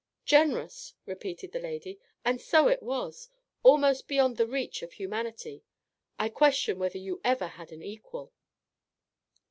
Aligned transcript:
"Generous!" 0.25 0.95
repeated 1.05 1.51
the 1.51 1.59
lady, 1.59 1.99
"and 2.25 2.41
so 2.41 2.67
it 2.67 2.81
was, 2.81 3.29
almost 3.61 4.07
beyond 4.07 4.37
the 4.37 4.47
reach 4.47 4.81
of 4.81 4.93
humanity. 4.93 5.63
I 6.17 6.27
question 6.29 6.79
whether 6.79 6.97
you 6.97 7.21
ever 7.23 7.45
had 7.49 7.71
an 7.71 7.83
equal." 7.83 8.33